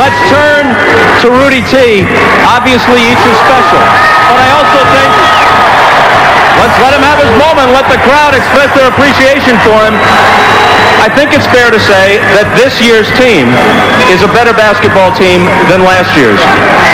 [0.00, 0.64] Let's turn
[1.20, 2.08] to Rudy T.
[2.48, 3.84] Obviously, each is special.
[4.32, 5.10] But I also think
[6.56, 7.68] let's let him have his moment.
[7.76, 10.00] Let the crowd express their appreciation for him.
[11.00, 13.48] I think it's fair to say that this year's team
[14.12, 16.36] is a better basketball team than last year's.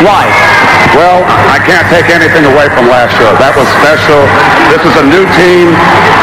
[0.06, 0.22] Why?
[0.94, 3.34] Well, I can't take anything away from last year.
[3.42, 4.22] That was special.
[4.70, 5.74] This is a new team,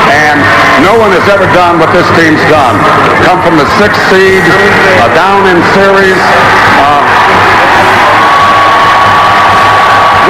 [0.07, 0.39] and
[0.87, 2.79] no one has ever done what this team's done.
[3.28, 4.43] Come from the sixth seed,
[5.04, 6.20] uh, down in series.
[6.79, 7.04] Uh,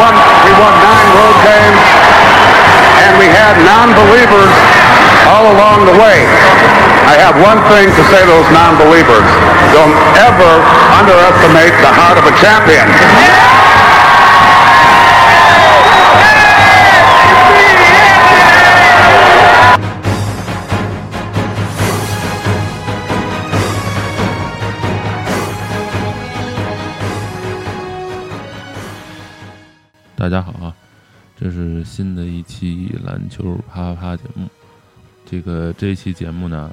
[0.02, 1.82] won, we won nine road games,
[3.06, 4.54] and we had non-believers
[5.30, 6.26] all along the way.
[7.09, 9.27] I have one thing to say to those non-believers.
[9.73, 10.53] Don't ever
[10.99, 12.87] underestimate the heart of a champion.
[30.17, 30.75] 大家好啊，
[31.41, 34.47] 这是新的一期篮球啪啪啪节目。
[35.25, 36.71] 这个这一期节目呢，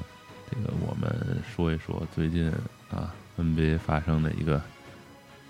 [0.51, 1.09] 这个我们
[1.55, 2.51] 说一说最近
[2.91, 4.61] 啊 NBA 发生的一个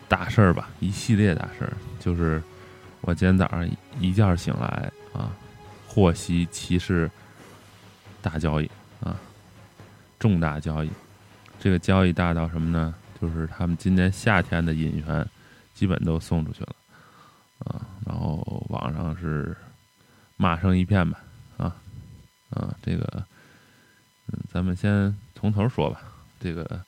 [0.07, 2.41] 大事儿吧，一系列大事儿，就是
[3.01, 3.67] 我今天早上
[3.99, 5.31] 一觉醒来啊，
[5.87, 7.09] 获悉骑士
[8.21, 8.69] 大交易
[9.01, 9.19] 啊，
[10.19, 10.89] 重大交易。
[11.59, 12.93] 这个交易大到什么呢？
[13.19, 15.27] 就是他们今年夏天的引援
[15.73, 16.75] 基本都送出去了。
[17.59, 19.55] 啊，然后网上是
[20.37, 21.19] 骂声一片吧，
[21.57, 21.75] 啊，
[22.49, 23.23] 啊，这个，
[24.51, 26.01] 咱们先从头说吧，
[26.39, 26.83] 这个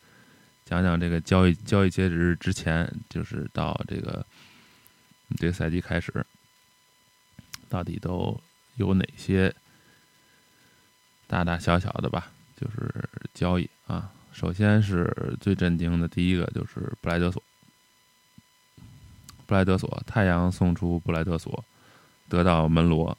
[0.65, 4.25] 讲讲这个交易交易截止日之前，就是到这个
[5.37, 6.25] 这个赛季开始，
[7.69, 8.39] 到底都
[8.75, 9.53] 有哪些
[11.27, 14.11] 大大小小的吧，就是交易啊。
[14.31, 17.41] 首先是最震惊的第一个就是布莱德索。
[19.45, 21.63] 布莱德索，太阳送出布莱德索，
[22.29, 23.15] 得到门罗，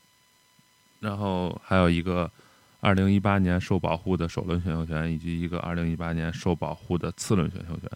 [0.99, 2.29] 然后还有一个
[2.84, 7.91] 二零一八年受保护的首轮选秀权，以及一个二零一八年受保护的次轮选秀权。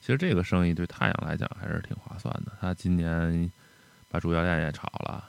[0.00, 2.50] 其实这个生意对太阳来讲还是挺划算的。
[2.60, 3.48] 他今年
[4.08, 5.24] 把主教练也炒了，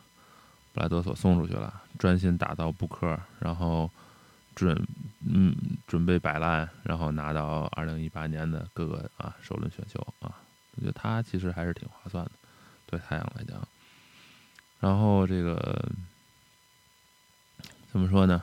[0.74, 3.88] 布莱德索送出去了，专心打造布克，然后
[4.56, 4.76] 准
[5.24, 5.56] 嗯
[5.86, 10.42] 准备摆烂，然后拿到二零一八年的各个啊首轮选秀啊。
[10.76, 12.32] 我觉得他其实还是挺划算的，
[12.88, 13.62] 对太阳来讲。
[14.80, 15.88] 然后这个
[17.92, 18.42] 怎么说呢？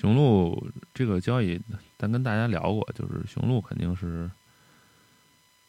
[0.00, 1.60] 雄鹿这个交易，
[1.98, 4.30] 咱跟大家聊过，就是雄鹿肯定是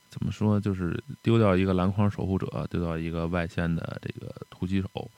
[0.09, 5.12] 怎么说，就是丢掉一个篮筐守护者，丢掉一个外线的这个突击手，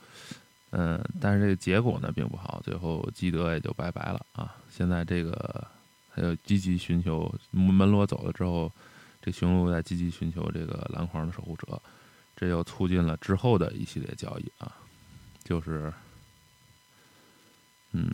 [0.71, 4.55] 嗯，但是这个结果呢并不好，最后基德也就拜拜了啊。
[4.71, 5.67] 现在这个
[6.09, 8.71] 还有积极寻求门罗走了之后。
[9.25, 11.81] 这雄鹿在积极寻求这个篮筐的守护者，
[12.35, 14.75] 这又促进了之后的一系列交易啊，
[15.45, 15.93] 就是，
[17.93, 18.11] 嗯，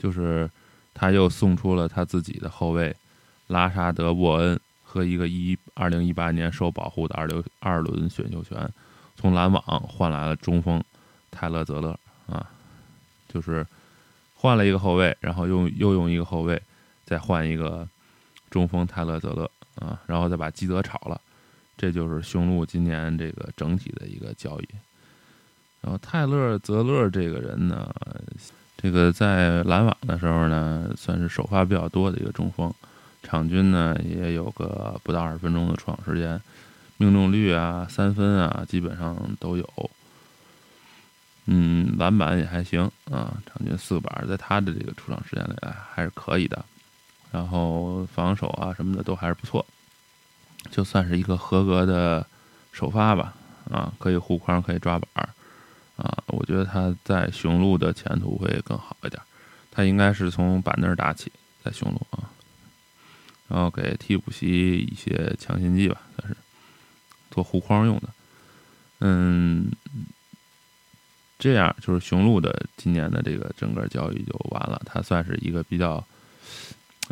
[0.00, 0.50] 就是
[0.92, 2.92] 他又送出了他自己的后卫
[3.46, 8.68] 拉沙德·沃恩和一个一二零一八年受保护的二流二轮选秀权，
[9.14, 10.82] 从篮网换来了中锋
[11.30, 11.96] 泰勒·泽勒
[12.26, 12.50] 啊，
[13.28, 13.64] 就是
[14.34, 16.60] 换了一个后卫，然后用又用一个后卫
[17.04, 17.86] 再换一个。
[18.50, 21.20] 中锋泰勒·泽勒啊，然后再把基德炒了，
[21.76, 24.68] 这就是雄鹿今年这个整体的一个交易。
[25.80, 27.88] 然后泰勒·泽勒这个人呢，
[28.82, 32.72] 这个在篮网的时候呢，算是首发比较多的一个中锋，
[33.22, 36.40] 场均呢也有个不到二十分钟的出场时间，
[36.96, 39.90] 命中率啊、三分啊基本上都有。
[41.44, 45.54] 嗯，篮板也还行啊，场均四个板，在他的这个出场时间里
[45.92, 46.64] 还是可以的。
[47.32, 49.64] 然后防守啊什么的都还是不错，
[50.70, 52.26] 就算是一个合格的
[52.72, 53.34] 首发吧，
[53.70, 55.28] 啊，可以护框，可以抓板儿，
[56.00, 59.20] 啊，我觉得他在雄鹿的前途会更好一点。
[59.70, 61.30] 他应该是从板凳打起，
[61.62, 62.28] 在雄鹿啊，
[63.48, 66.36] 然后给替补席一些强心剂吧，算是
[67.30, 68.08] 做护框用的。
[69.00, 69.70] 嗯，
[71.38, 76.04] 这样就是雄鹿的今年的这个整个交易就完了，他算是一个比较。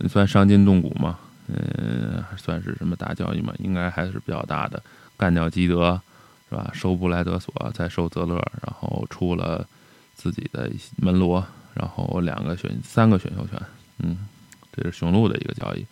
[0.09, 1.19] 算伤筋动骨嘛，
[1.49, 3.53] 嗯，算是什么大交易嘛？
[3.59, 4.81] 应该还是比较大的。
[5.17, 6.01] 干掉基德，
[6.49, 6.71] 是吧？
[6.73, 9.67] 收布莱德索，再收泽勒，然后出了
[10.15, 13.61] 自己的门罗，然后两个选三个选秀权，
[13.99, 14.27] 嗯，
[14.73, 15.87] 这是雄鹿的一个交易。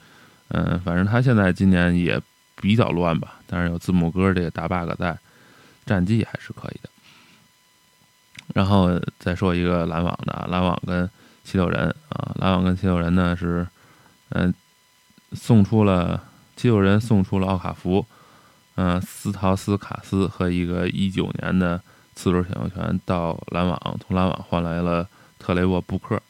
[0.48, 2.20] 嗯，反正他现在今年也
[2.60, 5.18] 比较乱吧，但是有字母哥这个大 bug 在，
[5.84, 6.90] 战绩还是可以的。
[8.54, 11.08] 然后再说一个篮网的，篮网跟
[11.44, 13.66] 七六人啊，篮网跟七六人呢是。
[14.30, 14.52] 嗯，
[15.34, 16.20] 送出了
[16.56, 18.04] 七六人送出了奥卡福，
[18.76, 21.80] 嗯，斯陶斯卡斯和一个一九年的
[22.14, 25.08] 次轮选秀权到篮网，从篮网换来了
[25.38, 26.20] 特雷沃布克，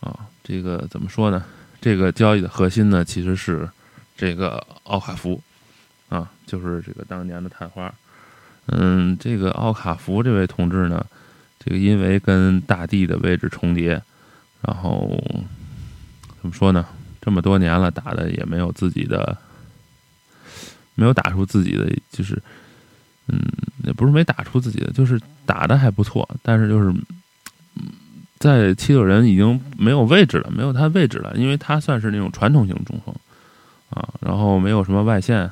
[0.00, 1.44] 啊，这个怎么说呢？
[1.80, 3.68] 这个交易的核心呢，其实是
[4.16, 5.40] 这个奥卡福，
[6.08, 7.92] 啊，就是这个当年的探花。
[8.66, 11.04] 嗯，这个奥卡福这位同志呢，
[11.58, 14.02] 这个因为跟大帝的位置重叠，
[14.60, 15.18] 然后
[16.40, 16.84] 怎么说呢？
[17.20, 19.36] 这么多年了，打的也没有自己的，
[21.00, 22.40] 没有打出自己的，就是，
[23.26, 23.40] 嗯，
[23.84, 26.94] 也不是没打出自己的，就是打的还不错，但是就是，
[28.38, 33.14] 在七六人已经没有位置了，没有他位置了，因为他算是那种传统型中锋，
[33.88, 35.50] 啊，然后没有什么外线，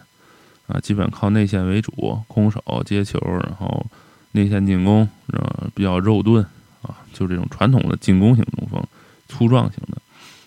[0.67, 3.87] 啊，基本靠内线为主，空手接球，然后
[4.33, 6.45] 内线进攻，呃，比较肉盾，
[6.83, 8.85] 啊，就这种传统的进攻型中锋，
[9.29, 9.97] 粗壮型的。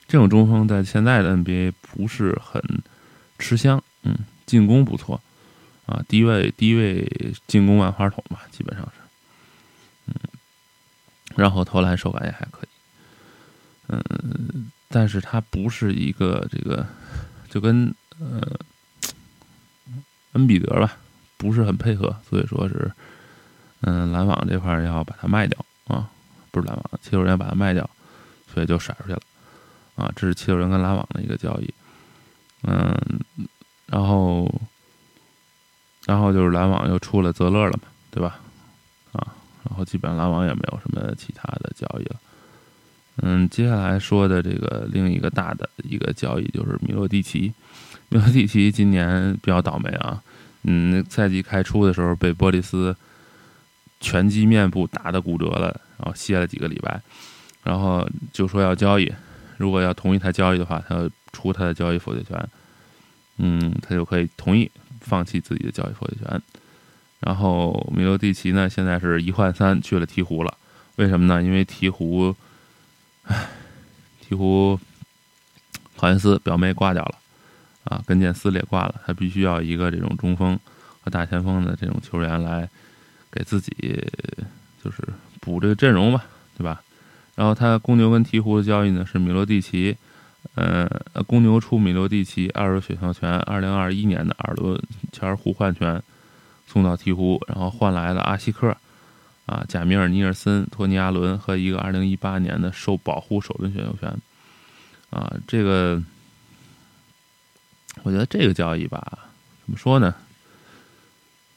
[0.07, 2.61] 这种中锋在现在的 NBA 不是很
[3.39, 4.13] 吃香，嗯，
[4.51, 5.21] 进攻不错，
[5.85, 7.07] 啊，低位低位
[7.47, 8.99] 进攻万花筒吧，基本上是，
[10.07, 10.13] 嗯，
[11.37, 12.67] 然后投篮手感也还可以，
[13.87, 16.85] 嗯，但是他不是一个这个，
[17.49, 18.41] 就跟呃
[20.33, 20.97] 恩比德吧，
[21.37, 22.91] 不是很配合，所以说是，
[23.79, 26.09] 嗯，篮网这块要把它卖掉啊，
[26.51, 27.89] 不是篮网，七六人要把它卖掉，
[28.53, 29.21] 所以就甩出去了。
[29.95, 31.73] 啊，这是七六人跟篮网的一个交易，
[32.63, 32.93] 嗯，
[33.91, 34.49] 然后，
[36.05, 38.39] 然后就是篮网又出了泽勒了嘛，对吧？
[39.11, 39.35] 啊，
[39.67, 42.15] 然后基本上篮网也没有什么其他的交易了。
[43.17, 47.53] 嗯，接下来说的这个另一个大的一个交易就是米洛蒂奇，
[48.07, 50.23] 米洛蒂奇今年比较倒霉啊，
[50.63, 52.95] 嗯，赛季开出的时候被波利斯
[53.99, 55.67] 拳击面部打的骨折了，
[55.97, 57.01] 然后歇了几个礼拜，
[57.63, 59.11] 然后就说要交易。
[59.57, 62.49] 如果要同意他交易的话，他要出他的交易否决权，
[63.43, 66.41] 嗯，他就可以同意放弃自己的交易否决权。
[67.19, 70.55] 然后米洛蒂奇呢，现在是一换三去了鹈鹕了，
[70.97, 71.41] 为什么呢？
[71.41, 72.35] 因为鹈鹕，
[73.23, 73.49] 唉，
[74.29, 74.79] 鹈鹕
[75.97, 77.15] 考辛斯表妹挂掉了，
[77.85, 80.59] 啊，跟腱撕裂挂了，他必须要一个这种中锋
[81.03, 82.69] 和大前锋的这种球员来
[83.31, 83.71] 给自己
[84.83, 84.97] 就是
[85.39, 86.25] 补这个阵容吧，
[86.57, 86.81] 对吧？
[87.33, 89.95] 然后他公牛跟鹈鹕的交易呢是米洛蒂奇，
[90.55, 90.89] 呃，
[91.27, 96.01] 公牛出米洛蒂奇二轮选秀权，二零二一年的二轮签互换权
[96.67, 98.75] 送到鹈鹕，然后换来了阿西克，
[99.45, 104.09] 啊，贾米尔尼尔森、托尼阿伦和一个二零一八年的受保护首轮选秀权，
[105.09, 106.01] 啊，这个
[108.03, 109.19] 我觉得这个交易吧，
[109.65, 110.13] 怎么说呢？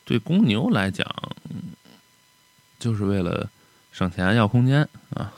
[0.04, 1.06] 对公牛来讲，
[2.78, 3.48] 就是为了
[3.90, 5.32] 省钱要空间啊。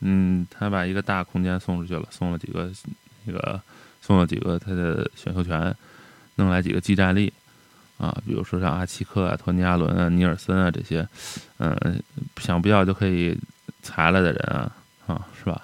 [0.00, 2.70] 嗯，他把一个大空间送出去了，送了几个
[3.24, 3.60] 那个，
[4.00, 5.76] 送了几个他的选秀权，
[6.36, 7.30] 弄来几个技战力
[7.98, 11.06] 啊，比如说像阿奇克啊、托尼·亚伦啊、尼尔森啊这些，
[11.58, 12.02] 嗯，
[12.38, 13.38] 想不要就可以
[13.82, 14.72] 裁了的人啊，
[15.06, 15.60] 啊，是吧？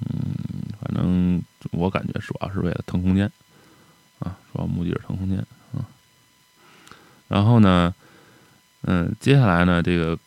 [0.00, 0.34] 嗯，
[0.80, 1.40] 反正
[1.70, 3.30] 我感觉主要是为了腾空间
[4.18, 5.38] 啊，主要目的是腾空间
[5.72, 5.86] 啊。
[7.28, 7.94] 然后呢，
[8.80, 10.18] 嗯，接下来呢，这个。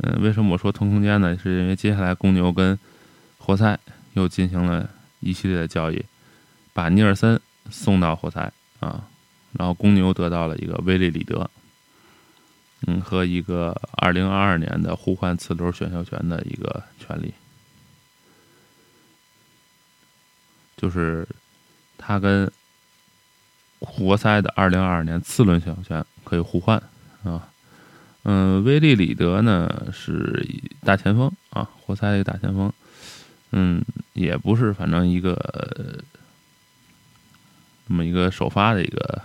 [0.00, 1.36] 嗯，为什么我说腾空间呢？
[1.36, 2.78] 是因为接下来公牛跟
[3.36, 3.78] 活塞
[4.12, 4.88] 又进行了
[5.20, 6.04] 一系列的交易，
[6.72, 9.08] 把尼尔森送到活塞啊，
[9.52, 11.50] 然后公牛得到了一个威利里德，
[12.86, 17.34] 嗯，和一个二零二二年的互换次轮选秀权的一个权利，
[20.76, 21.26] 就是
[21.96, 22.48] 他跟
[23.80, 26.80] 活塞的二零二二年次轮选秀权可以互换
[27.24, 27.48] 啊。
[28.30, 30.46] 嗯，威利里德呢是
[30.84, 32.70] 大前锋啊，活塞的一个大前锋。
[33.52, 33.82] 嗯，
[34.12, 35.34] 也不是，反正一个
[37.88, 39.22] 这么一个首发的一个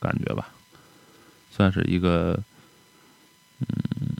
[0.00, 0.48] 感觉吧，
[1.52, 2.42] 算是一个
[3.60, 4.16] 嗯，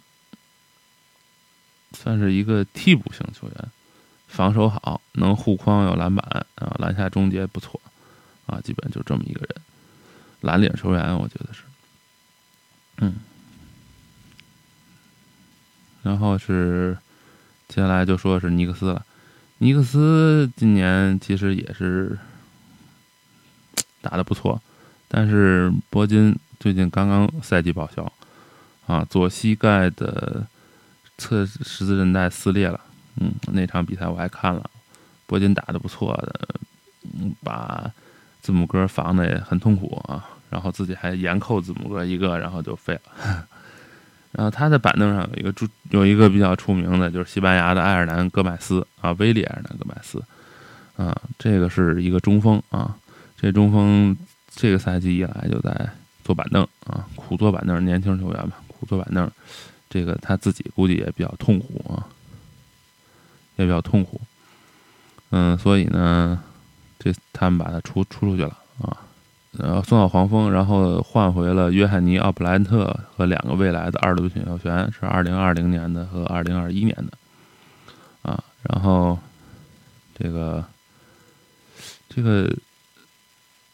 [1.93, 3.69] 算是一个替补型球员，
[4.29, 7.81] 防守好，能护框有篮板啊，篮下终结不错
[8.47, 9.61] 啊，基本就这么一个人，
[10.43, 11.65] 蓝领球员，我觉得是，
[12.99, 13.17] 嗯。
[16.07, 16.97] 然后是，
[17.67, 19.05] 接下来就说是尼克斯了。
[19.59, 22.17] 尼克斯今年其实也是
[24.01, 24.63] 打的不错，
[25.09, 28.13] 但是铂金最近刚刚赛季报销，
[28.87, 30.47] 啊，左膝盖的
[31.19, 32.81] 侧十字韧带撕裂了。
[33.17, 34.71] 嗯，那场比赛我还看了，
[35.27, 36.61] 铂金打的不错的，
[37.43, 37.91] 把
[38.41, 43.49] 字母哥防的也很痛苦啊，然后自己还严扣字母哥一个，然后就废了。
[44.37, 50.23] 然后他的板凳上有一个出有一个比较出名的，就是西班牙的爱尔兰戈麦斯啊，威利爱尔兰戈麦斯，
[51.03, 52.95] 啊，这个是一个中锋啊，
[53.41, 54.15] 这中锋
[54.51, 55.89] 这个赛季以来就在
[56.23, 59.31] 坐板凳啊，苦坐板凳，年轻球员嘛，苦坐板凳，
[59.89, 62.05] 这个他自己估计也比较痛苦啊，
[63.57, 64.21] 也比较痛苦，
[65.31, 66.39] 嗯，所以呢，
[66.99, 68.55] 这他们把他出出出去了。
[69.59, 77.13] 然后送到黄蜂，然后换回了约翰尼奥普莱特和两个未来的二轮选秀权，是二零二零年的和二零二一年的
[78.23, 79.19] 啊，然后
[80.19, 80.65] 这个。
[82.09, 82.51] 这个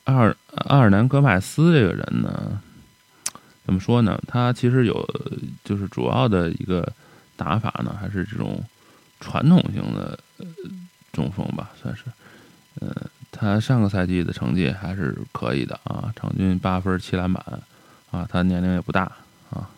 [0.02, 2.60] 阿尔阿尔南格麦斯这个人呢，
[3.64, 4.20] 怎么说呢？
[4.26, 5.08] 他其实有
[5.62, 6.92] 就是主要的一个
[7.36, 8.60] 打法呢，还是这种
[9.20, 10.18] 传统型的
[11.12, 12.02] 中锋吧，算是。
[12.80, 12.92] 嗯，
[13.42, 17.44] 他上个赛季的成绩还是可以的啊，场均八分七篮板
[18.12, 19.10] 啊，他年龄也不大
[19.50, 19.68] 啊，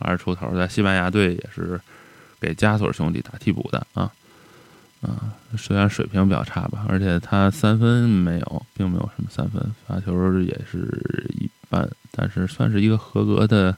[0.00, 1.80] 二十出头，在西班牙队也是
[2.40, 4.10] 给加索尔兄弟打替补的啊。
[5.00, 13.76] 啊，虽然水平比较差吧，而且他三分没有，并没有什么三分，罚球也是一般，但是算是一个合格的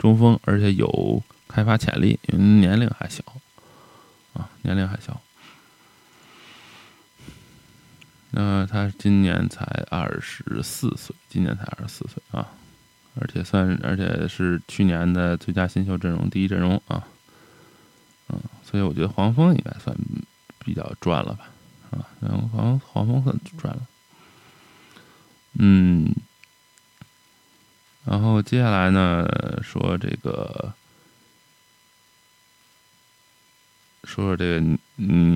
[0.00, 3.22] 中锋，而且有开发潜力，因为年龄还小，
[4.32, 5.20] 啊，年龄还小。
[8.36, 12.48] 那他今年才二十四岁，今年才二十四岁啊，
[13.20, 17.06] 而且算，而且是去年的最佳新秀阵容第一阵容啊，
[18.28, 19.96] 嗯，所以我觉得黄蜂应该算。
[20.66, 21.50] 比较赚了吧，
[21.90, 23.82] 啊，然后黄黄蜂算赚了，
[25.58, 26.10] 嗯，
[28.06, 29.28] 然后接下来呢，
[29.62, 30.72] 说这个，
[34.04, 34.78] 说说这个尼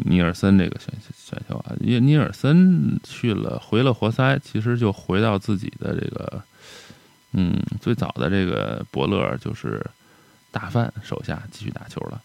[0.05, 6.43] 尼尔森这个选选秀啊，因为尼尔森去了回了活塞，其实就回到自己的这个，
[7.33, 9.85] 嗯，最早的这个伯乐就是
[10.51, 12.21] 大范手下继续打球了，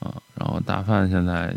[0.00, 1.54] 啊，然后大范现在。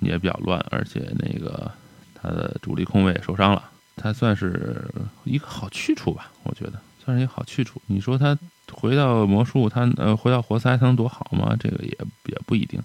[0.00, 1.72] 也比较乱，而且那个
[2.14, 4.84] 他的主力控卫受伤了，他算是
[5.24, 6.30] 一个好去处吧？
[6.42, 7.80] 我觉得算是一个好去处。
[7.86, 8.38] 你说他
[8.70, 11.56] 回到魔术，他呃回到活塞，他能多好吗？
[11.58, 12.80] 这个也也不一定。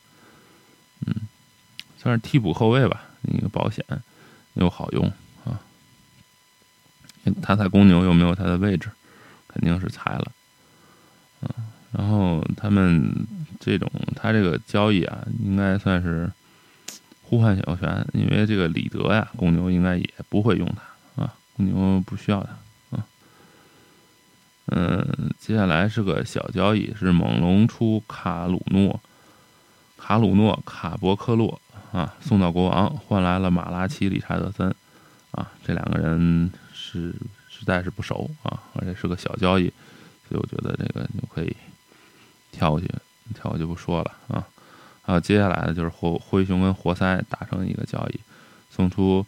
[1.05, 1.15] 嗯，
[1.97, 3.85] 算是替补后卫吧，一个保险
[4.53, 5.11] 又好用
[5.45, 5.59] 啊。
[7.41, 8.89] 他在公牛又没有他的位置？
[9.47, 10.31] 肯定是裁了。
[11.41, 11.49] 嗯，
[11.91, 13.27] 然后他们
[13.59, 16.31] 这种他这个交易啊，应该算是。
[17.23, 23.07] 互换小权，因为这个李德呀，公牛应该也不会用他啊，公牛不需要他啊。
[24.65, 28.99] 嗯，接下来是个小交易，是猛龙出卡鲁诺、
[30.01, 31.61] 卡鲁诺、卡博克洛
[31.93, 34.73] 啊，送到国王，换来了马拉奇、理查德森
[35.29, 37.13] 啊，这两个人是
[37.47, 39.71] 实在是不熟啊，而且是个小交易，
[40.27, 41.55] 所以我觉得这个就可以
[42.51, 42.87] 跳过去，
[43.35, 44.45] 跳过去不说了啊。
[45.03, 48.19] 还有接下来的就是灰灰熊跟活塞达成一个交易，
[48.69, 49.25] 送出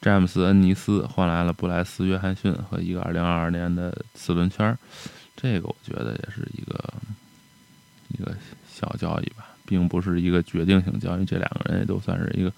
[0.00, 4.76] 詹姆斯恩尼斯，换来了布莱斯约翰逊和一个二零二二年的次轮签
[5.36, 6.94] 这个我觉得也是一个
[8.08, 8.34] 一个
[8.72, 11.24] 小交易吧，并不是一个决定性交易。
[11.24, 12.52] 这两个人也都算是一个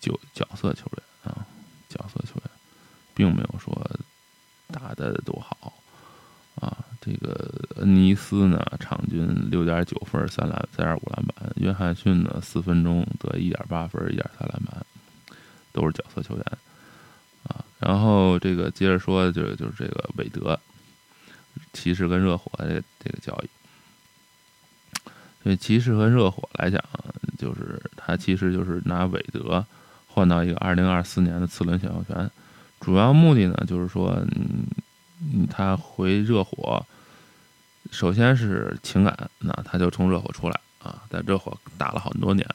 [0.00, 1.46] 角角色球员啊，
[1.88, 2.50] 角色球员，
[3.14, 3.74] 并没有说
[4.68, 5.72] 打的多好
[6.56, 6.84] 啊。
[7.00, 14.84] 这个恩尼斯呢，场均六点九分，三篮三点五篮板；约翰逊呢，四分钟得一点八分，一点三篮板，
[15.72, 16.44] 都是角色球员
[17.44, 17.64] 啊。
[17.78, 20.60] 然后这个接着说，就就是这个韦德，
[21.72, 23.48] 骑士跟热火这个这个交易。
[25.42, 26.82] 所以骑士和热火来讲，
[27.38, 29.64] 就是他其实就是拿韦德
[30.06, 32.30] 换到一个二零二四年的次轮选秀权，
[32.80, 34.66] 主要目的呢，就是说，嗯。
[35.50, 36.82] 他回热火，
[37.90, 42.48] 首先是情感，那他就从热火出来啊，在热火打了很多年。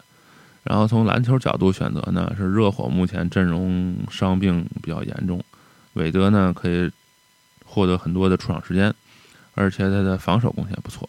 [0.63, 5.39] 然后从篮球角度选择呢，是热火目前阵容伤病比较严重，
[5.93, 6.91] 韦德呢可以
[7.63, 8.91] 获得很多的出场时间，
[9.53, 11.07] 而且他的防守贡献不错，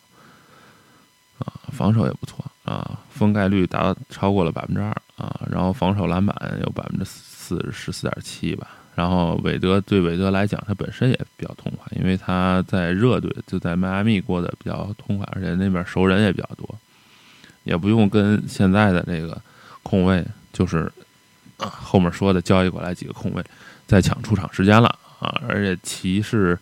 [1.39, 8.69] 啊，防守也不错啊，封盖率达到超过了百分之二啊，然后防守篮板有百分之四十四点七吧。
[8.95, 16.67] 然后韦德对韦德来讲，他本身也比较痛快，因为他在热队就在迈阿密过得比较痛快，而且那边熟人也比较多，
[17.65, 19.39] 也不用跟现在的这个
[19.83, 20.91] 控卫，就是
[21.59, 23.45] 后面说的交易过来几个控卫
[23.87, 24.89] 再抢出场时间了
[25.21, 26.59] 啊，而且骑士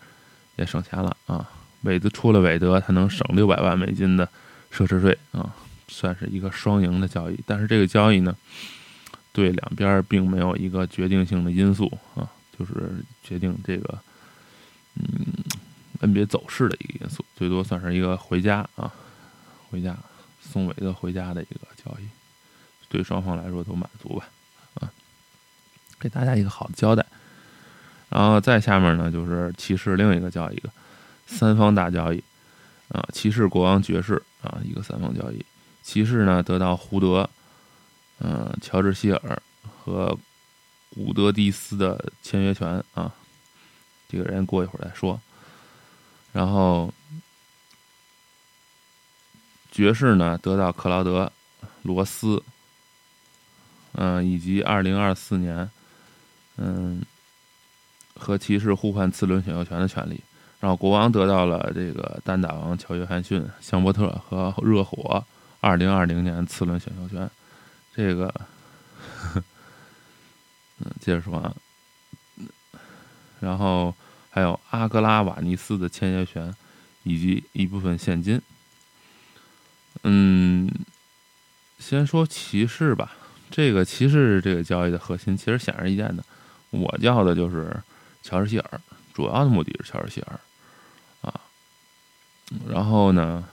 [0.57, 1.49] 也省钱了啊，
[1.83, 4.29] 韦德出了韦德，他能省六百万美金的
[4.75, 5.55] 奢侈税啊，
[5.87, 7.39] 算是一个双赢的交易。
[7.47, 8.37] 但是这个交易呢？
[9.33, 12.73] 对两边并没有一个决定性的因素啊，就是
[13.21, 13.99] 决定这个
[14.95, 15.05] 嗯
[16.01, 18.93] NBA 走势的一个因素，最多算是一个回家啊，
[19.71, 19.97] 回家
[20.41, 22.07] 送韦德回家的一个交易，
[22.89, 24.29] 对双方来说都满足吧
[24.75, 24.93] 啊。
[25.99, 27.05] 给大家一个好的交代。
[28.11, 30.71] 然后再下面呢，就是骑士另一个交易，一个
[31.27, 32.23] 三方大交易
[32.91, 35.45] 啊，骑士国王爵士啊，一个三方交易。
[35.83, 37.29] 骑士呢得到胡德，
[38.19, 40.17] 嗯，乔治希尔和
[40.95, 43.13] 古德蒂斯的签约权啊，
[44.09, 45.21] 这个人过一会儿再说。
[46.33, 46.93] 然后
[49.71, 51.33] 爵士呢得到克劳德
[51.83, 52.43] 罗斯，
[53.93, 55.71] 嗯，以及二零二四年，
[56.57, 57.03] 嗯。
[58.17, 60.23] 和骑士互换次轮选秀权的权利，
[60.65, 65.23] 然后国王得到了这个单打王乔约翰逊、香伯特和热火
[65.61, 67.31] 二零二零年次轮选秀权。
[67.95, 68.35] 这个，
[70.79, 71.55] 嗯，接着说啊，
[73.41, 73.95] 然后
[74.31, 76.55] 还有阿格拉瓦尼斯的签约权
[77.03, 78.41] 以及一部分现金。
[80.03, 80.67] 嗯，
[81.79, 83.13] 先说骑士吧，
[83.51, 86.25] 这个骑士这个交易的核心其实显而易见的，
[86.71, 87.77] 我叫的就是。
[88.23, 88.81] 乔治希尔
[89.13, 90.41] 主要的目的是乔治希尔，
[92.69, 93.45] 然后呢，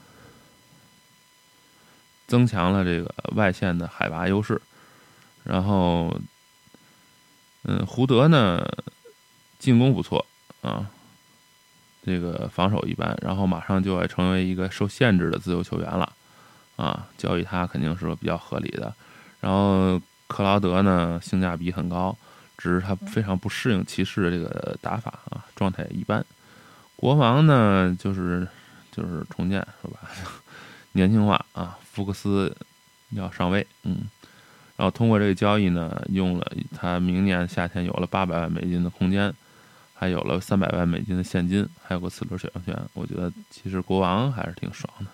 [2.27, 4.61] 增强了这个外线的海拔优势，
[5.43, 6.19] 然后，
[7.63, 8.65] 嗯，胡德呢，
[9.59, 10.25] 进攻不错
[10.61, 10.89] 啊，
[12.05, 16.11] 这个防守一般，然后马上就要成为一个受限制的自由球员了，
[16.75, 18.93] 啊，交易他肯定是比较合理的，
[19.39, 22.17] 然后克劳德呢，性价比很高。
[22.57, 26.23] 只是他非常不适应骑士的这个打法啊，状态一般。
[26.95, 28.47] 国王呢，就是
[28.91, 29.99] 就是重建是吧？
[30.93, 32.55] 年轻化啊，福克斯
[33.11, 34.09] 要上位，嗯。
[34.77, 39.33] 然后通过这个交易呢，用了他明年夏天有了八百万美金的空间，
[39.93, 42.77] 还有了三百万美金的现金，还有个次轮选秀权。
[42.93, 45.05] 我觉得其实国王还是挺爽的。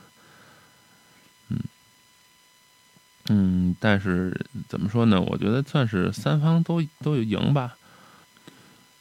[3.29, 5.19] 嗯，但是怎么说呢？
[5.19, 7.76] 我觉得算是三方都都有赢吧。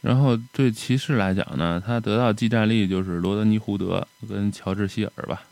[0.07, 5.43] 然后对骑士来讲呢，他得到技战力就是罗德尼·胡德跟乔治·希尔吧。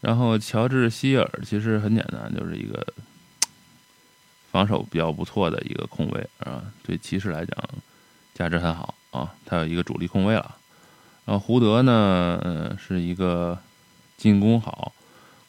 [0.00, 2.86] 然后乔治·希尔其实很简单，就是一个
[4.52, 6.62] 防守比较不错的一个控卫啊。
[6.84, 7.68] 对骑士来讲，
[8.32, 10.54] 价值很好啊，他有一个主力控卫了。
[11.24, 13.58] 然后胡德呢，是一个
[14.16, 14.92] 进攻好。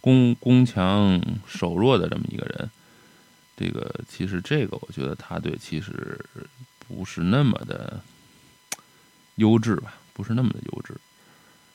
[0.01, 2.71] 攻攻强守弱的这么一个人，
[3.56, 6.19] 这个其实这个我觉得他对其实
[6.88, 8.01] 不是那么的
[9.35, 10.95] 优质吧，不是那么的优质。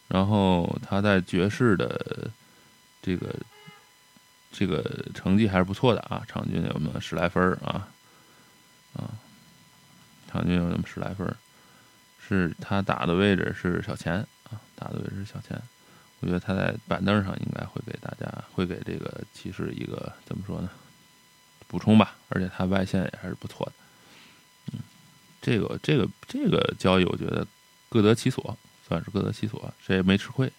[0.09, 2.31] 然后他在爵士的
[3.03, 3.35] 这个
[4.53, 7.89] 这个成绩还是不错的啊，场均有那么十来分啊
[8.95, 9.11] 啊，
[10.31, 11.35] 场均有那么十来分
[12.19, 14.15] 是他打的位置是小前
[14.45, 15.61] 啊，打的位置是小前。
[16.21, 20.71] 我觉得他在板凳上应该会给大家，会给这个骑士一个怎么说呢？
[21.69, 23.73] 补充吧，而且他外线也还是不错的。
[25.47, 27.47] 这个这个这个交易，我觉得
[27.89, 30.53] 各得其所，算是各得其所，谁也没吃亏。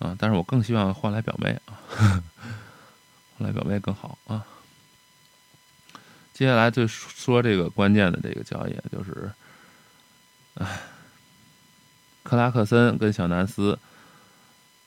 [0.00, 1.78] 啊，但是我更希望换来表妹啊，
[3.38, 4.44] 换来表妹更好啊。
[6.34, 9.30] 接下来就说这个关键的这个交易，就是，
[10.54, 10.80] 哎，
[12.24, 13.78] 克拉克森跟小南斯。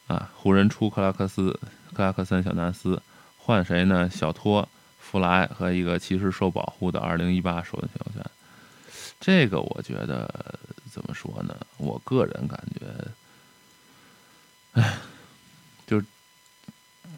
[0.07, 1.57] 啊，湖人出克拉克斯、
[1.93, 2.99] 克拉克森、小南斯，
[3.37, 4.09] 换谁呢？
[4.09, 4.67] 小托、
[4.99, 7.89] 弗莱和一个骑士受保护的二零一八首轮。
[9.19, 10.29] 这个我觉得
[10.91, 11.55] 怎么说呢？
[11.77, 12.87] 我个人感觉，
[14.73, 14.97] 哎，
[15.85, 16.01] 就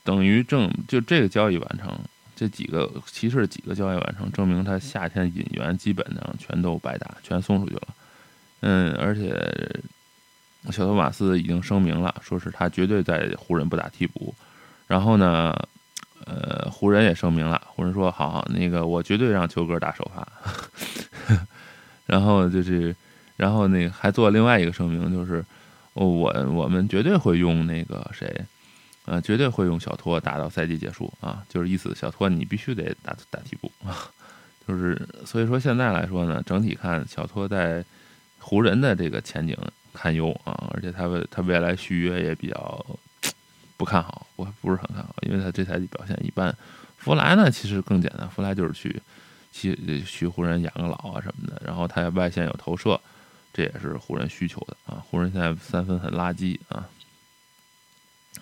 [0.04, 1.98] 等于证就这个交易完成，
[2.36, 7.88] 这几个骑士几个交易完成，证明他夏天引援基本上全都白打，全送出去了。
[8.62, 9.82] 嗯，而且。
[10.72, 14.32] 小托马斯已经声明了，说是他绝对在湖人不打替补。
[14.86, 15.52] 然后呢，
[16.24, 20.28] 呃，湖人也声明了，湖人说好，那个我绝对让球哥打首发。
[22.12, 22.94] 然后就是，
[23.38, 25.44] 然后那个还做另外一个声明，就是
[25.94, 26.04] 我
[26.52, 28.46] 我们绝对会用那个谁，
[29.06, 34.12] 呃，绝对会用小托打到赛季结束啊，就是意思小托你必须得打打替补啊。
[34.68, 37.84] 就是所以说现在来说呢，整体看小托在
[38.40, 39.58] 湖人的这个前景。
[39.94, 40.72] 堪忧啊！
[40.74, 42.86] 而且他他未来续约也比较
[43.76, 46.56] 不看好，我不是很看好，因为他这赛季表现一般。
[46.96, 49.02] 弗莱呢，其实更简单，弗莱就是去
[49.52, 53.00] 去去湖人养个老啊什么的，然后他外线有投射，
[53.54, 55.04] 这也是湖人需求的啊。
[55.10, 56.88] 湖人现在三分很垃圾啊，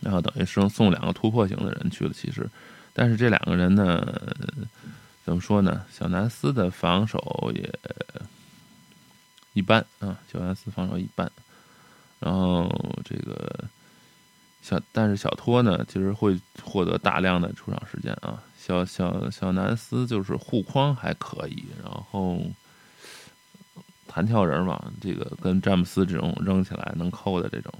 [0.01, 2.49] 然后等于是送两个突破型的人去了骑士，
[2.93, 4.21] 但是这两个人呢，
[5.25, 5.85] 怎么说呢？
[5.91, 7.69] 小南斯的防守也。
[9.53, 11.29] 一般啊，小南斯防守一般，
[12.19, 12.69] 然后
[13.03, 13.65] 这个
[14.61, 18.41] 小，但是小托呢，其实会获得大量的出场时间啊。
[18.69, 22.39] 小小小南斯就是护框还可以，然后
[24.08, 27.73] 弹跳人嘛，这个跟詹姆斯这种扔起来能扣的这种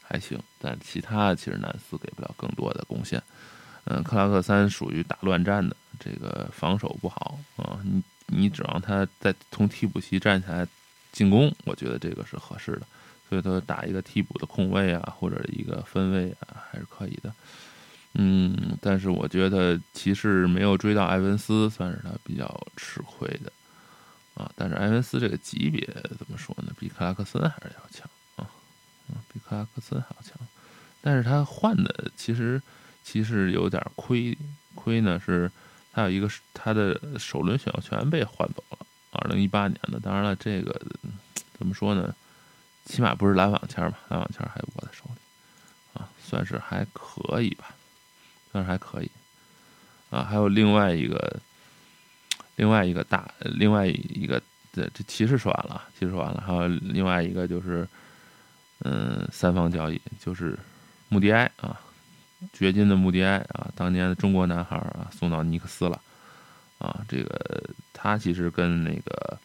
[0.00, 3.20] 还行，但其他的其实南斯给不了更多的贡献。
[3.86, 10.66] 嗯，克拉克三属于打乱战的，这个防守不好啊，你你指望他在从替补席站起来
[11.10, 12.86] 进攻，我觉得这个是合适的，
[13.28, 17.32] 所以他打一个替补的控卫啊，或者一个分位啊，还是可以的。
[18.18, 23.52] 嗯，但是我觉得骑士没有追到埃文斯，算是他比较吃亏的
[24.34, 24.50] 啊。
[24.56, 25.86] 但是埃文斯这个级别
[26.18, 26.72] 怎么说呢？
[26.78, 28.48] 比克拉克森还是要强啊，
[29.10, 30.32] 嗯，比克拉克森还要强。
[31.02, 32.60] 但是他换的其实
[33.04, 34.36] 其实有点亏，
[34.74, 35.50] 亏呢是
[35.92, 38.78] 他有一个他的首轮选秀权被换走了，
[39.12, 40.00] 二零一八年的。
[40.00, 40.80] 当然了，这个
[41.58, 42.14] 怎么说呢？
[42.86, 43.98] 起码不是篮网签吧？
[44.08, 47.75] 篮网签还握在手里啊，算是还可以吧。
[48.56, 49.10] 但是还可以，
[50.08, 51.38] 啊，还有另外一个，
[52.54, 54.40] 另外一个大，另外一个，
[54.72, 57.86] 这这骑士说完了，骑士说完了，还有另外一个就是，
[58.78, 60.58] 嗯，三方交易，就是
[61.10, 61.78] 穆迪埃啊，
[62.54, 66.00] 掘金的穆迪埃啊，当年的中国男孩啊，送到尼克斯了，
[66.78, 69.38] 啊，这个他其实跟那个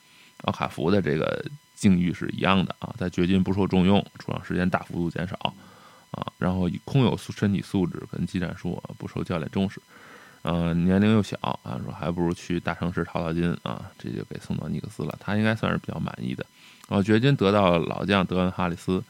[0.43, 1.45] 奥卡福的这个
[1.75, 5.53] 境遇是一样的啊，在掘金不受重用，出场时间大幅度减少。
[6.11, 9.81] 啊，然后空有素身体素质跟技战术啊，不受教练重视，
[10.41, 16.45] 嗯，年龄又小啊，说还不如去大城市淘淘金啊，这就给送到尼克斯了，他应该算是比较满意的。
[16.89, 19.01] 然后掘金得到老将德文哈里斯，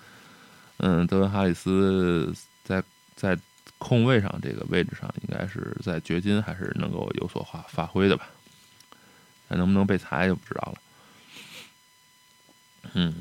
[0.77, 2.31] 嗯，德文哈里斯
[2.63, 2.83] 在
[3.15, 3.35] 在
[3.79, 8.29] 控卫上这个位置上，应该是在掘金还是能够有所发发挥的吧？
[9.49, 10.77] 还能不能被裁就不知道了。
[12.93, 13.13] 嗯。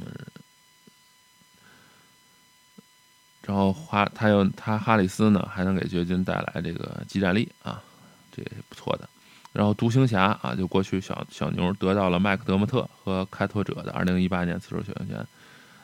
[3.51, 7.83] 然后哈，他又他哈里斯呢，还能给掘金带来这个激战力啊，
[8.31, 9.09] 这也是不错的。
[9.53, 15.27] 然后独行侠啊，就过去小小牛得到了麦克德莫特和开拓者的二零一八年次数选秀权。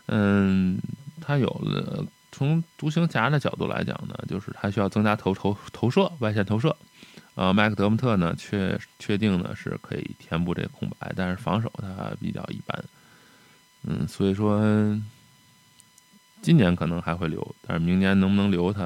[0.06, 0.78] 嗯，
[1.20, 6.76] 他有了从独行侠的角度来讲呢，就是他需要增加投投投射外线投射。
[7.34, 12.84] 啊，麦克德莫特呢，确确定呢是可以填补这空白，但是防守他比较一般。
[13.82, 14.60] 嗯，所以说。
[16.46, 18.84] 今年可能还会留，但是明年能不能留他，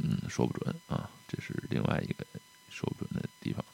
[0.00, 1.10] 嗯，说不准啊。
[1.26, 2.24] 这是另外一个
[2.70, 3.64] 说不准的地方。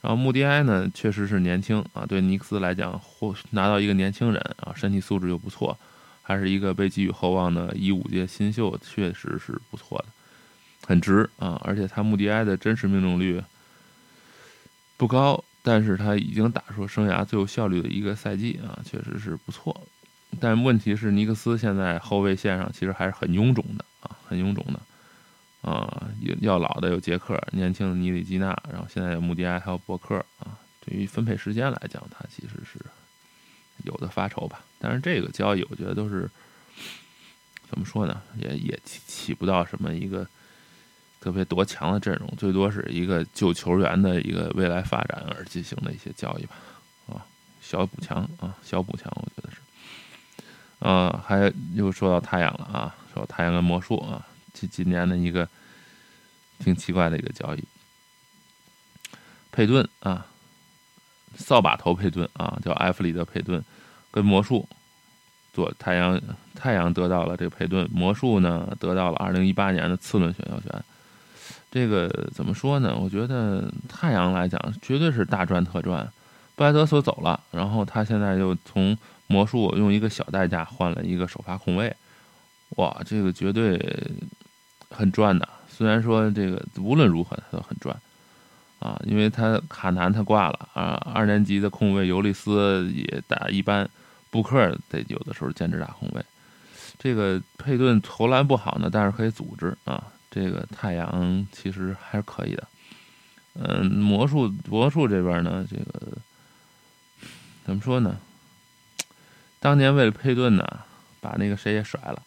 [0.00, 5.76] 然后穆迪埃呢，确实是年轻啊，对尼克斯来讲，或拿到一个年轻人啊，身体素质又不错，
[6.22, 10.04] 还是一个被寄予厚望的一五届新秀，确实是不错的，
[10.86, 11.60] 很值啊。
[11.64, 13.42] 而且他穆迪埃的真实命中率
[14.96, 19.73] 不高，但是他已经打出生涯最有效率的一个赛季啊，确实是不错。
[20.44, 24.78] 但问题是，尼克斯现在后卫线上其实还是很臃肿的啊，很臃肿的
[25.70, 26.06] 啊。
[26.40, 30.58] 要老的有杰克，年轻的尼里基纳，然后现在有穆迪埃，还有伯克啊。
[30.84, 32.78] 对于分配时间来讲，他其实是
[33.84, 34.62] 有的发愁吧。
[34.78, 36.30] 但是这个交易，我觉得都是
[37.70, 38.20] 怎么说呢？
[38.36, 40.28] 也也起起不到什么一个
[41.20, 46.54] 特别多强的阵容，最多是一个救球员的一个未来发展而进行的一些交易吧。
[47.06, 47.24] 啊，
[47.62, 49.10] 小补强啊，小补强，
[50.84, 54.20] 呃，还又说到太阳了啊，说太阳跟魔术啊，
[54.52, 55.48] 今今年的一个
[56.58, 57.64] 挺奇怪的一个交易。
[59.50, 60.26] 佩顿啊，
[61.36, 63.64] 扫把头佩顿啊，叫埃弗里德佩顿，
[64.10, 64.68] 跟魔术
[65.54, 66.20] 做太阳，
[66.54, 70.84] 太阳得到了这个佩顿，魔术呢得到了二零一八年的次轮选秀权。
[71.70, 72.94] 这个怎么说呢？
[72.94, 76.06] 我觉得太阳来讲，绝对是大赚特赚。
[76.54, 78.94] 布莱德索走了，然后他现在又从。
[79.26, 81.94] 魔术用一个小代价换了一个首发控卫，
[82.76, 83.78] 哇，这个绝对
[84.90, 85.48] 很赚的。
[85.68, 87.96] 虽然说这个无论如何他都很赚
[88.78, 93.88] 啊，因为他卡南他挂了啊，二年级的控卫尤利斯也打一般，
[94.30, 96.24] 布克得有的时候兼职打控卫。
[96.98, 100.04] 这个佩顿投篮不好呢，但是可以组织啊。
[100.30, 102.66] 这个太阳其实还是可以的。
[103.54, 106.12] 嗯，魔术魔术这边呢，这个
[107.64, 108.16] 怎么说呢？
[109.64, 110.80] 当年为了佩顿呢，
[111.22, 112.22] 把那个谁也甩了，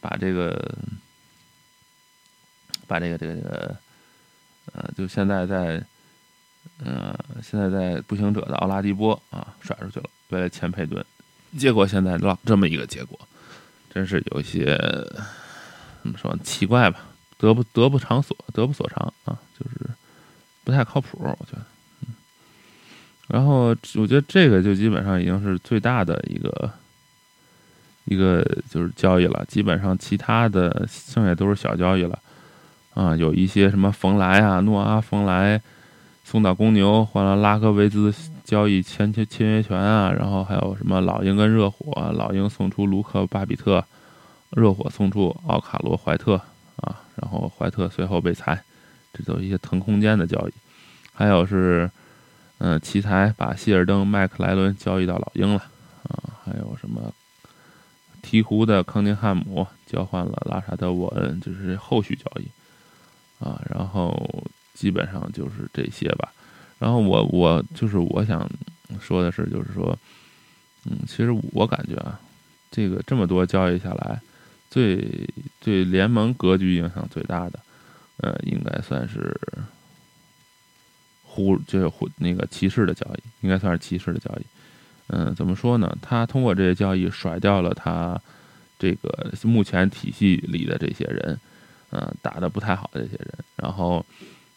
[0.00, 0.72] 把这个，
[2.86, 3.76] 把这个这个这个，
[4.72, 5.84] 呃，就现在在，
[6.78, 11.04] 嗯，现在在步行者的奥拉迪波啊甩出去了，为了签佩顿，
[11.58, 13.18] 结果现在落这么一个结果，
[13.92, 14.76] 真是有些
[16.02, 17.04] 怎么说奇怪吧？
[17.36, 19.90] 得不得不偿所，得不所偿啊，就是
[20.62, 21.66] 不太靠谱，我觉得。
[23.28, 26.70] 然后我觉得这个就基本上已经是最大的一个
[28.04, 32.16] 一个就是交易了，基本上其他的剩下都是小交易了。
[32.94, 35.60] 啊，有一些什么冯莱啊、诺阿冯莱
[36.22, 43.84] 送到公牛换了拉科维兹交易签签签约权啊，然后还有什么老鹰跟热火，老鹰送出卢克巴比特，
[44.50, 46.40] 热火送出奥卡罗怀特
[46.76, 48.62] 啊，然后怀特随后被裁，
[49.12, 50.52] 这都一些腾空间的交易，
[51.12, 51.90] 还有是。
[52.58, 55.60] 嗯，奇才把希尔登、麦克莱伦交易到老鹰了
[56.04, 57.12] 啊，还有什么
[58.22, 62.48] 鹈鹕的康宁汉姆交换了拉沙德沃恩，就是后续交易
[63.44, 66.32] 啊，然后基本上就是这些吧。
[66.78, 68.48] 然后我我就是我想
[69.00, 69.96] 说的是，就是说，
[70.86, 72.18] 嗯，其实我感觉啊，
[72.70, 74.18] 这个这么多交易下来，
[74.70, 75.28] 最
[75.60, 77.60] 对联盟格局影响最大的，
[78.16, 79.38] 呃，应该算是。
[81.36, 84.46] 忽就是忽那个骑士的交易，应该算是骑士的交易。
[85.08, 85.94] 嗯，怎么说呢？
[86.00, 88.18] 他通过这些交易甩掉了他
[88.78, 91.38] 这个目前体系里的这些人，
[91.90, 94.04] 嗯，打的不太好的这些人，然后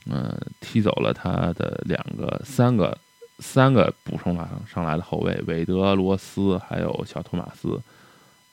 [0.05, 2.97] 嗯，踢走了他的两个、三个、
[3.39, 7.79] 三个补充上上来的后卫，韦德、罗斯还有小托马斯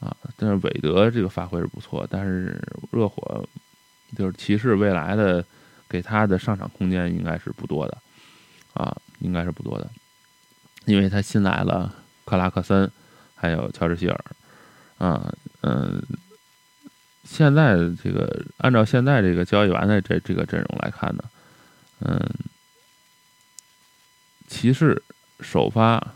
[0.00, 0.14] 啊。
[0.36, 2.60] 但是韦德这个发挥是不错，但是
[2.90, 3.42] 热火
[4.16, 5.42] 就是骑士未来的
[5.88, 7.96] 给他的上场空间应该是不多的。
[8.76, 9.90] 啊，应该是不多的，
[10.84, 11.94] 因为他新来了
[12.26, 12.90] 克拉克森，
[13.34, 14.24] 还有乔治希尔，
[14.98, 16.02] 啊，嗯，
[17.24, 21.24] 现在这个按照现在这个交易完的这这个阵容来看呢，
[22.00, 22.20] 嗯，
[24.46, 25.02] 骑士
[25.40, 26.12] 首发，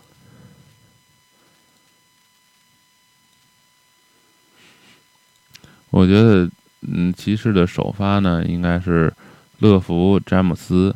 [5.88, 6.50] 我觉得，
[6.82, 9.12] 嗯，骑士的首发呢应该是
[9.60, 10.94] 乐福、詹姆斯。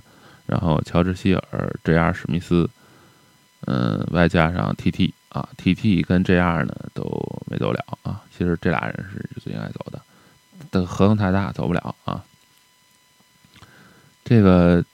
[0.55, 2.13] 然后乔治希尔、J.R.
[2.15, 2.71] 史密斯，
[3.67, 5.13] 嗯，外加上 T.T.
[5.31, 6.01] 啊，T.T.
[6.03, 6.65] 跟 J.R.
[6.65, 7.03] 呢都
[7.51, 8.23] 没走了啊。
[8.31, 10.01] 其实这俩人是最应该走的，
[10.71, 12.23] 但合同太大走不了啊。
[14.25, 14.85] 这个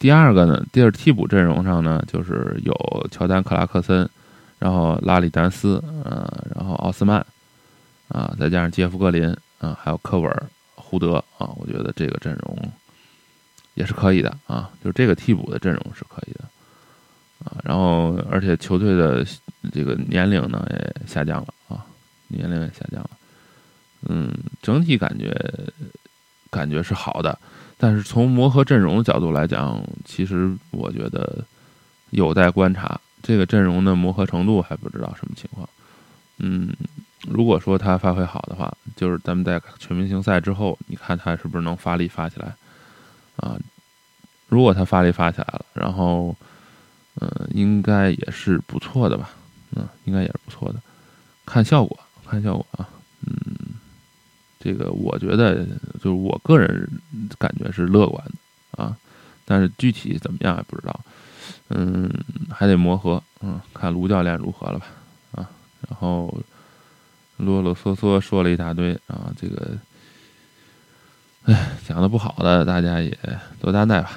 [0.00, 2.74] 第二个呢，第二替补阵容上呢，就是有
[3.12, 4.08] 乔丹、克拉克森，
[4.58, 7.24] 然后拉里丹斯，嗯，然后奥斯曼，
[8.08, 10.28] 啊，再加上杰夫格林，啊，还有科文、
[10.74, 12.72] 胡德啊，我觉得这个阵容。
[13.78, 16.40] 也是可以的啊，就是这个替补的阵容是可以的
[17.44, 19.24] 啊，然后而且球队的
[19.72, 21.86] 这个年龄呢也下降了啊，
[22.26, 23.10] 年龄也下降了，
[24.08, 25.32] 嗯，整体感觉
[26.50, 27.38] 感觉是好的，
[27.76, 31.44] 但是从磨合阵容的角度来讲，其实我觉得
[32.10, 35.68] 有待观察，这个阵容的磨合程度还不知道什么情况，
[36.38, 36.74] 嗯，
[37.28, 42.52] 如果说他发挥好的话，就是咱们在全明星赛之后，你看他是不是能发力发起来。
[43.38, 43.58] 啊，
[44.48, 46.34] 如果他发力发起来了，然后，
[47.20, 49.30] 嗯，应该也是不错的吧？
[49.76, 50.80] 嗯，应该也是不错的，
[51.46, 52.88] 看效果，看效果啊。
[53.26, 53.34] 嗯，
[54.58, 56.88] 这个我觉得就是我个人
[57.38, 58.96] 感觉是乐观的啊，
[59.44, 61.00] 但是具体怎么样还不知道。
[61.68, 62.10] 嗯，
[62.50, 64.86] 还得磨合，嗯，看卢教练如何了吧？
[65.32, 65.50] 啊，
[65.88, 66.34] 然后
[67.36, 69.78] 啰啰嗦嗦说了一大堆啊，这个。
[71.48, 71.56] 哎，
[71.88, 73.16] 讲的不好的，大家也
[73.58, 74.10] 多担待吧。